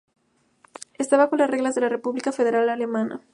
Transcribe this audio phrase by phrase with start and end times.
[0.97, 3.21] Está bajo las reglas de la República Federal Alemana.